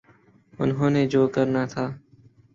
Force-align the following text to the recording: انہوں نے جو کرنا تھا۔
انہوں 0.59 0.89
نے 0.89 1.05
جو 1.07 1.27
کرنا 1.27 1.65
تھا۔ 1.65 1.85